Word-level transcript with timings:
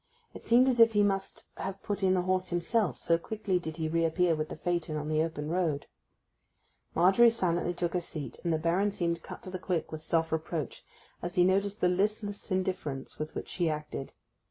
It 0.33 0.41
seemed 0.41 0.67
as 0.67 0.79
if 0.79 0.93
he 0.93 1.03
must 1.03 1.43
have 1.57 1.83
put 1.83 2.01
in 2.01 2.15
the 2.15 2.23
horse 2.23 2.49
himself, 2.49 2.97
so 2.97 3.19
quickly 3.19 3.59
did 3.59 3.77
he 3.77 3.87
reappear 3.87 4.33
with 4.35 4.49
the 4.49 4.55
phaeton 4.55 4.97
on 4.97 5.09
the 5.09 5.21
open 5.21 5.47
road. 5.47 5.85
Margery 6.95 7.29
silently 7.29 7.75
took 7.75 7.93
her 7.93 8.01
seat, 8.01 8.39
and 8.43 8.51
the 8.51 8.57
Baron 8.57 8.91
seemed 8.91 9.21
cut 9.21 9.43
to 9.43 9.51
the 9.51 9.59
quick 9.59 9.91
with 9.91 10.01
self 10.01 10.31
reproach 10.31 10.83
as 11.21 11.35
he 11.35 11.45
noticed 11.45 11.81
the 11.81 11.87
listless 11.87 12.49
indifference 12.49 13.19
with 13.19 13.35
which 13.35 13.49
she 13.49 13.69
acted. 13.69 14.11